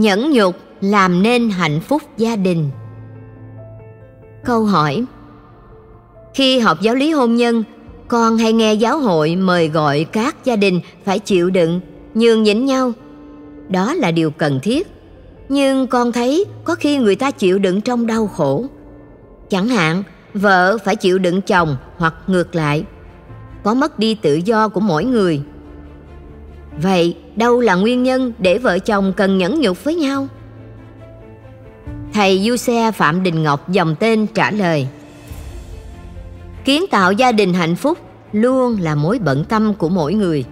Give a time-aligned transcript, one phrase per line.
[0.00, 2.70] nhẫn nhục làm nên hạnh phúc gia đình.
[4.44, 5.04] Câu hỏi,
[6.34, 7.64] khi học giáo lý hôn nhân,
[8.08, 11.80] con hay nghe giáo hội mời gọi các gia đình phải chịu đựng,
[12.14, 12.92] nhường nhịn nhau?
[13.68, 14.88] Đó là điều cần thiết.
[15.48, 18.64] Nhưng con thấy có khi người ta chịu đựng trong đau khổ.
[19.48, 20.02] Chẳng hạn,
[20.34, 22.84] vợ phải chịu đựng chồng hoặc ngược lại.
[23.64, 25.42] Có mất đi tự do của mỗi người
[26.82, 30.28] vậy đâu là nguyên nhân để vợ chồng cần nhẫn nhục với nhau?
[32.12, 34.86] Thầy du xe phạm đình ngọc dòng tên trả lời.
[36.64, 37.98] Kiến tạo gia đình hạnh phúc
[38.32, 40.44] luôn là mối bận tâm của mỗi người,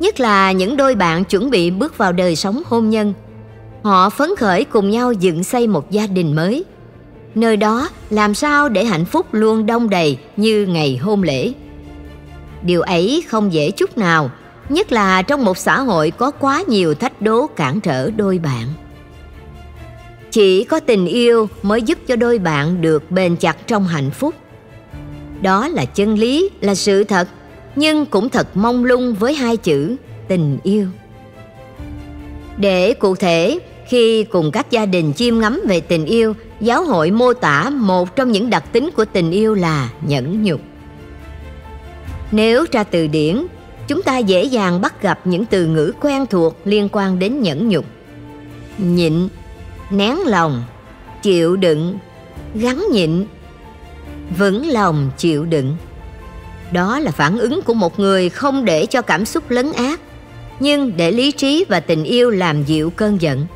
[0.00, 3.14] nhất là những đôi bạn chuẩn bị bước vào đời sống hôn nhân.
[3.82, 6.64] Họ phấn khởi cùng nhau dựng xây một gia đình mới.
[7.34, 11.52] Nơi đó làm sao để hạnh phúc luôn đông đầy như ngày hôn lễ?
[12.62, 14.30] Điều ấy không dễ chút nào
[14.72, 18.66] nhất là trong một xã hội có quá nhiều thách đố cản trở đôi bạn.
[20.30, 24.34] Chỉ có tình yêu mới giúp cho đôi bạn được bền chặt trong hạnh phúc.
[25.42, 27.28] Đó là chân lý, là sự thật,
[27.76, 29.96] nhưng cũng thật mong lung với hai chữ,
[30.28, 30.86] tình yêu.
[32.56, 37.10] Để cụ thể, khi cùng các gia đình chiêm ngắm về tình yêu, giáo hội
[37.10, 40.60] mô tả một trong những đặc tính của tình yêu là nhẫn nhục.
[42.32, 43.46] Nếu tra từ điển
[43.88, 47.68] chúng ta dễ dàng bắt gặp những từ ngữ quen thuộc liên quan đến nhẫn
[47.68, 47.84] nhục.
[48.78, 49.28] Nhịn,
[49.90, 50.64] nén lòng,
[51.22, 51.98] chịu đựng,
[52.54, 53.26] gắn nhịn,
[54.38, 55.76] vững lòng, chịu đựng.
[56.72, 60.00] Đó là phản ứng của một người không để cho cảm xúc lấn át,
[60.60, 63.46] nhưng để lý trí và tình yêu làm dịu cơn giận.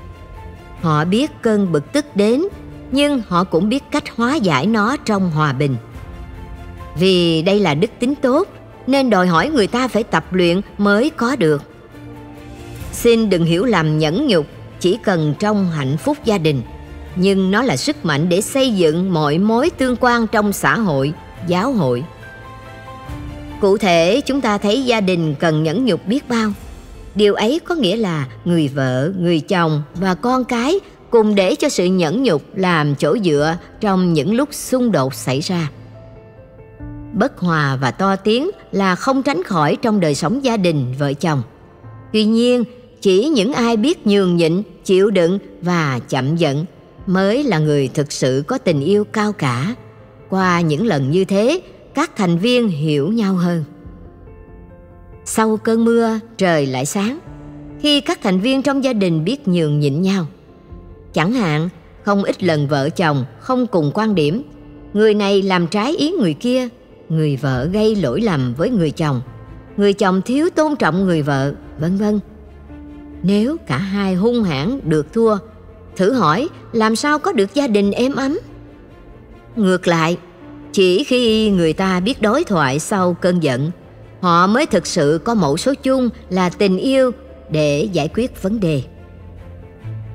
[0.80, 2.42] Họ biết cơn bực tức đến,
[2.92, 5.76] nhưng họ cũng biết cách hóa giải nó trong hòa bình.
[6.98, 8.48] Vì đây là đức tính tốt
[8.86, 11.62] nên đòi hỏi người ta phải tập luyện mới có được.
[12.92, 14.46] Xin đừng hiểu lầm nhẫn nhục,
[14.80, 16.62] chỉ cần trong hạnh phúc gia đình.
[17.16, 21.12] Nhưng nó là sức mạnh để xây dựng mọi mối tương quan trong xã hội,
[21.46, 22.04] giáo hội.
[23.60, 26.52] Cụ thể, chúng ta thấy gia đình cần nhẫn nhục biết bao.
[27.14, 31.68] Điều ấy có nghĩa là người vợ, người chồng và con cái cùng để cho
[31.68, 35.68] sự nhẫn nhục làm chỗ dựa trong những lúc xung đột xảy ra
[37.16, 41.12] bất hòa và to tiếng là không tránh khỏi trong đời sống gia đình, vợ
[41.12, 41.42] chồng.
[42.12, 42.64] Tuy nhiên,
[43.00, 46.64] chỉ những ai biết nhường nhịn, chịu đựng và chậm giận
[47.06, 49.74] mới là người thực sự có tình yêu cao cả.
[50.30, 51.60] Qua những lần như thế,
[51.94, 53.64] các thành viên hiểu nhau hơn.
[55.24, 57.18] Sau cơn mưa, trời lại sáng.
[57.80, 60.26] Khi các thành viên trong gia đình biết nhường nhịn nhau,
[61.12, 61.68] chẳng hạn,
[62.02, 64.42] không ít lần vợ chồng không cùng quan điểm,
[64.94, 66.68] người này làm trái ý người kia
[67.08, 69.22] người vợ gây lỗi lầm với người chồng.
[69.76, 72.20] Người chồng thiếu tôn trọng người vợ, vân vân.
[73.22, 75.36] Nếu cả hai hung hãn được thua,
[75.96, 78.38] thử hỏi làm sao có được gia đình êm ấm?
[79.56, 80.18] Ngược lại,
[80.72, 83.70] chỉ khi người ta biết đối thoại sau cơn giận,
[84.20, 87.10] họ mới thực sự có mẫu số chung là tình yêu
[87.50, 88.82] để giải quyết vấn đề.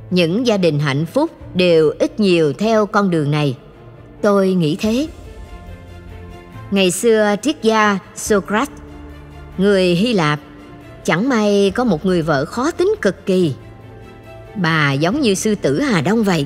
[0.10, 3.58] Những gia đình hạnh phúc đều ít nhiều theo con đường này.
[4.22, 5.08] Tôi nghĩ thế
[6.72, 8.78] ngày xưa triết gia socrates,
[9.58, 10.40] người hy lạp,
[11.04, 13.54] chẳng may có một người vợ khó tính cực kỳ.
[14.56, 16.46] Bà giống như sư tử hà đông vậy.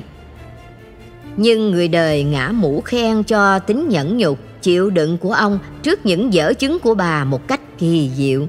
[1.36, 6.06] Nhưng người đời ngã mũ khen cho tính nhẫn nhục, chịu đựng của ông trước
[6.06, 8.46] những dở chứng của bà một cách kỳ diệu.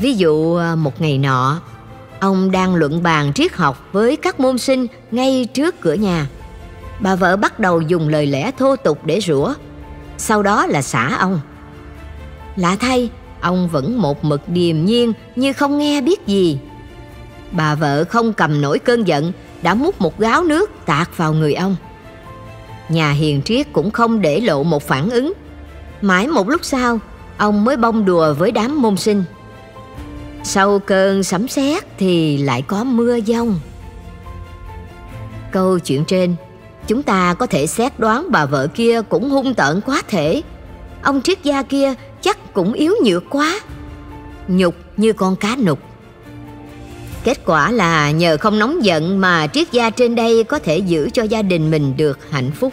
[0.00, 1.60] Ví dụ, một ngày nọ,
[2.20, 6.26] ông đang luận bàn triết học với các môn sinh ngay trước cửa nhà.
[7.00, 9.54] Bà vợ bắt đầu dùng lời lẽ thô tục để rủa
[10.18, 11.40] sau đó là xả ông.
[12.56, 16.58] Lạ thay, ông vẫn một mực điềm nhiên như không nghe biết gì.
[17.50, 21.54] Bà vợ không cầm nổi cơn giận, đã múc một gáo nước tạt vào người
[21.54, 21.76] ông.
[22.88, 25.32] Nhà hiền triết cũng không để lộ một phản ứng.
[26.00, 26.98] Mãi một lúc sau,
[27.36, 29.24] ông mới bông đùa với đám môn sinh.
[30.44, 33.60] Sau cơn sấm sét thì lại có mưa giông.
[35.50, 36.36] Câu chuyện trên
[36.86, 40.42] chúng ta có thể xét đoán bà vợ kia cũng hung tợn quá thể.
[41.02, 43.60] Ông triết gia kia chắc cũng yếu nhược quá.
[44.48, 45.78] Nhục như con cá nục.
[47.24, 51.10] Kết quả là nhờ không nóng giận mà triết gia trên đây có thể giữ
[51.12, 52.72] cho gia đình mình được hạnh phúc.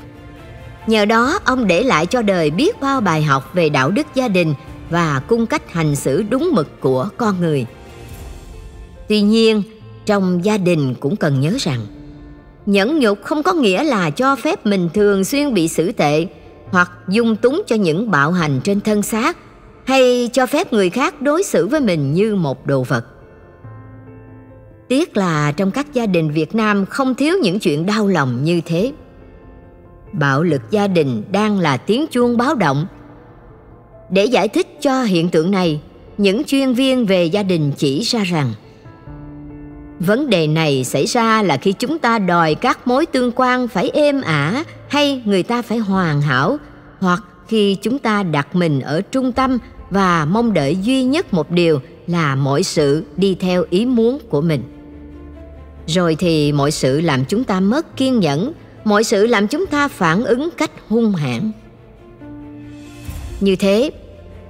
[0.87, 4.27] Nhờ đó, ông để lại cho đời biết bao bài học về đạo đức gia
[4.27, 4.53] đình
[4.89, 7.65] và cung cách hành xử đúng mực của con người.
[9.09, 9.63] Tuy nhiên,
[10.05, 11.79] trong gia đình cũng cần nhớ rằng
[12.69, 16.27] nhẫn nhục không có nghĩa là cho phép mình thường xuyên bị xử tệ
[16.71, 19.37] hoặc dung túng cho những bạo hành trên thân xác
[19.83, 23.05] hay cho phép người khác đối xử với mình như một đồ vật
[24.89, 28.61] Tiếc là trong các gia đình Việt Nam không thiếu những chuyện đau lòng như
[28.65, 28.91] thế.
[30.13, 32.87] Bạo lực gia đình đang là tiếng chuông báo động.
[34.09, 35.81] Để giải thích cho hiện tượng này,
[36.17, 38.53] những chuyên viên về gia đình chỉ ra rằng
[39.99, 43.89] vấn đề này xảy ra là khi chúng ta đòi các mối tương quan phải
[43.89, 46.57] êm ả hay người ta phải hoàn hảo,
[46.99, 49.57] hoặc khi chúng ta đặt mình ở trung tâm
[49.89, 54.41] và mong đợi duy nhất một điều là mọi sự đi theo ý muốn của
[54.41, 54.63] mình.
[55.87, 58.51] Rồi thì mọi sự làm chúng ta mất kiên nhẫn,
[58.83, 61.51] mọi sự làm chúng ta phản ứng cách hung hãn.
[63.39, 63.91] Như thế,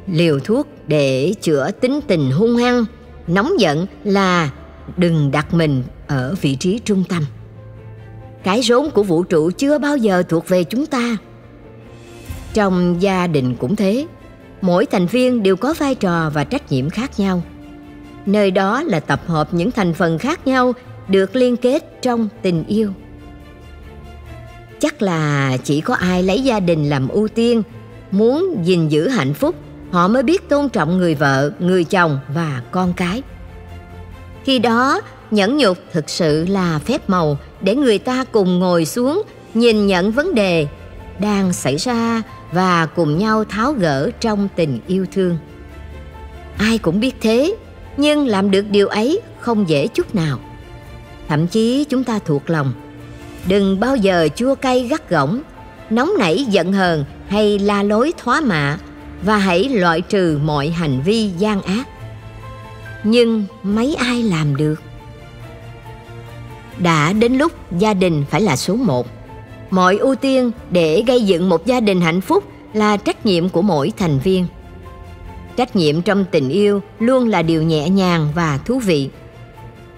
[0.07, 2.85] liều thuốc để chữa tính tình hung hăng,
[3.27, 4.49] nóng giận là
[4.97, 7.25] đừng đặt mình ở vị trí trung tâm.
[8.43, 11.17] Cái rốn của vũ trụ chưa bao giờ thuộc về chúng ta.
[12.53, 14.07] Trong gia đình cũng thế,
[14.61, 17.43] mỗi thành viên đều có vai trò và trách nhiệm khác nhau.
[18.25, 20.73] Nơi đó là tập hợp những thành phần khác nhau
[21.07, 22.93] được liên kết trong tình yêu.
[24.79, 27.63] Chắc là chỉ có ai lấy gia đình làm ưu tiên,
[28.11, 29.55] muốn gìn giữ hạnh phúc,
[29.91, 33.21] họ mới biết tôn trọng người vợ, người chồng và con cái
[34.43, 35.01] khi đó,
[35.31, 40.11] nhẫn nhục thực sự là phép màu để người ta cùng ngồi xuống, nhìn nhận
[40.11, 40.67] vấn đề
[41.19, 42.21] đang xảy ra
[42.51, 45.37] và cùng nhau tháo gỡ trong tình yêu thương.
[46.57, 47.55] Ai cũng biết thế,
[47.97, 50.39] nhưng làm được điều ấy không dễ chút nào.
[51.27, 52.73] Thậm chí chúng ta thuộc lòng.
[53.47, 55.41] Đừng bao giờ chua cay gắt gỏng,
[55.89, 58.77] nóng nảy giận hờn hay la lối thóa mạ
[59.23, 61.87] và hãy loại trừ mọi hành vi gian ác
[63.03, 64.81] nhưng mấy ai làm được?
[66.77, 69.07] Đã đến lúc gia đình phải là số một.
[69.69, 72.43] Mọi ưu tiên để gây dựng một gia đình hạnh phúc
[72.73, 74.45] là trách nhiệm của mỗi thành viên.
[75.55, 79.09] Trách nhiệm trong tình yêu luôn là điều nhẹ nhàng và thú vị.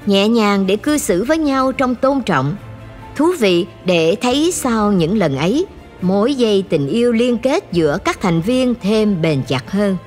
[0.06, 2.56] Nhẹ nhàng để cư xử với nhau trong tôn trọng.
[3.16, 5.66] Thú vị để thấy sau những lần ấy,
[6.02, 9.98] mối dây tình yêu liên kết giữa các thành viên thêm bền chặt hơn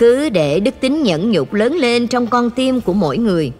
[0.00, 3.52] cứ để đức tính nhẫn nhục lớn lên trong con tim của mỗi người.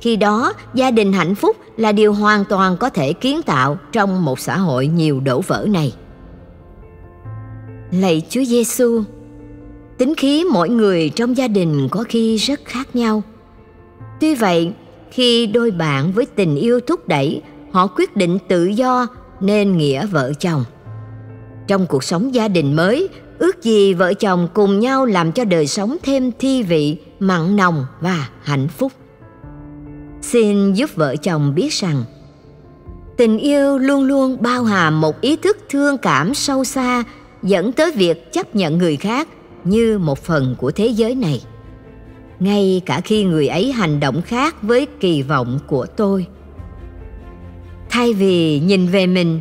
[0.00, 4.24] Khi đó, gia đình hạnh phúc là điều hoàn toàn có thể kiến tạo trong
[4.24, 5.92] một xã hội nhiều đổ vỡ này.
[7.90, 9.02] Lạy chúa giêsu
[9.98, 13.22] tính khí mỗi người trong gia đình có khi rất khác nhau.
[14.20, 14.72] Tuy vậy,
[15.10, 19.06] khi đôi bạn với tình yêu thúc đẩy, họ quyết định tự do
[19.40, 20.64] nên nghĩa vợ chồng.
[21.66, 23.08] Trong cuộc sống gia đình mới
[23.40, 27.86] ước gì vợ chồng cùng nhau làm cho đời sống thêm thi vị, mặn nồng
[28.00, 28.92] và hạnh phúc.
[30.22, 32.04] Xin giúp vợ chồng biết rằng,
[33.16, 37.04] tình yêu luôn luôn bao hàm một ý thức thương cảm sâu xa,
[37.42, 39.28] dẫn tới việc chấp nhận người khác
[39.64, 41.42] như một phần của thế giới này.
[42.40, 46.26] Ngay cả khi người ấy hành động khác với kỳ vọng của tôi.
[47.90, 49.40] Thay vì nhìn về mình,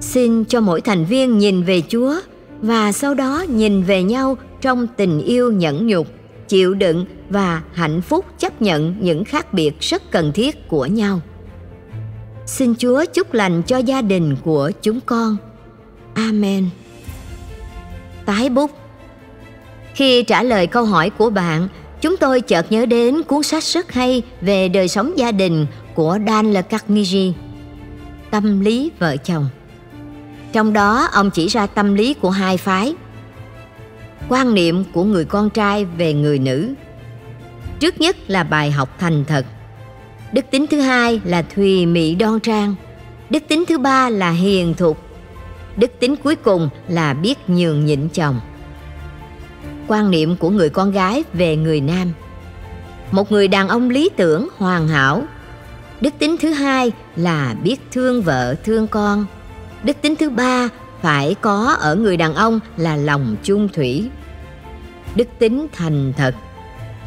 [0.00, 2.14] xin cho mỗi thành viên nhìn về chúa
[2.62, 6.06] và sau đó nhìn về nhau trong tình yêu nhẫn nhục,
[6.48, 11.20] chịu đựng và hạnh phúc chấp nhận những khác biệt rất cần thiết của nhau.
[12.46, 15.36] Xin chúa chúc lành cho gia đình của chúng con.
[16.14, 16.68] Amen.
[18.24, 18.70] Tái bút.
[19.94, 21.68] Khi trả lời câu hỏi của bạn,
[22.00, 26.18] chúng tôi chợt nhớ đến cuốn sách rất hay về đời sống gia đình của
[26.26, 27.32] Dan Le Carnegie
[28.32, 29.48] tâm lý vợ chồng
[30.52, 32.94] trong đó, ông chỉ ra tâm lý của hai phái.
[34.28, 36.74] Quan niệm của người con trai về người nữ.
[37.80, 39.46] Trước nhất là bài học thành thật.
[40.32, 42.74] Đức tính thứ hai là thùy mị đoan trang.
[43.30, 44.98] Đức tính thứ ba là hiền thục.
[45.76, 48.40] Đức tính cuối cùng là biết nhường nhịn chồng.
[49.86, 52.12] Quan niệm của người con gái về người nam.
[53.10, 55.22] Một người đàn ông lý tưởng, hoàn hảo.
[56.00, 59.26] Đức tính thứ hai là biết thương vợ thương con
[59.84, 60.68] đức tính thứ ba
[61.02, 64.10] phải có ở người đàn ông là lòng chung thủy.
[65.14, 66.34] Đức tính thành thật.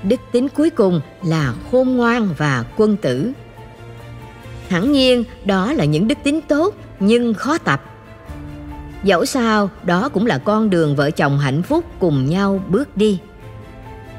[0.04, 3.32] Đức tính cuối cùng là khôn ngoan và quân tử.
[4.68, 7.84] Hẳn nhiên, đó là những đức tính tốt nhưng khó tập.
[9.04, 13.20] Dẫu sao, đó cũng là con đường vợ chồng hạnh phúc cùng nhau bước đi.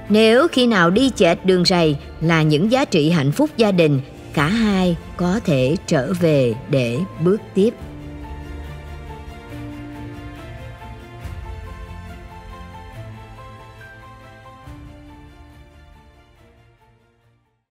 [0.08, 4.00] Nếu khi nào đi chệch đường rầy là những giá trị hạnh phúc gia đình,
[4.34, 7.74] cả hai có thể trở về để bước tiếp.